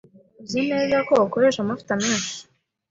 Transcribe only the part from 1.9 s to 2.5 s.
menshi.